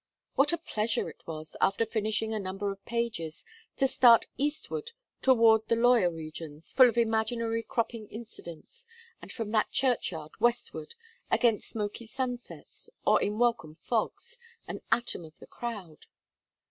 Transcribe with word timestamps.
What 0.33 0.51
a 0.51 0.57
pleasure 0.57 1.07
it 1.11 1.21
was, 1.27 1.55
after 1.61 1.85
finishing 1.85 2.33
a 2.33 2.39
number 2.39 2.71
of 2.71 2.83
pages, 2.85 3.45
to 3.77 3.87
start 3.87 4.25
Eastward 4.35 4.93
toward 5.21 5.67
the 5.67 5.75
lawyer 5.75 6.09
regions, 6.09 6.73
full 6.73 6.89
of 6.89 6.97
imaginary 6.97 7.61
cropping 7.61 8.07
incidents, 8.07 8.87
and 9.21 9.31
from 9.31 9.51
that 9.51 9.69
churchyard 9.69 10.31
Westward, 10.39 10.95
against 11.29 11.69
smoky 11.69 12.07
sunsets, 12.07 12.89
or 13.05 13.21
in 13.21 13.37
welcome 13.37 13.75
fogs, 13.75 14.39
an 14.67 14.81
atom 14.91 15.23
of 15.23 15.37
the 15.37 15.45
crowd! 15.45 16.07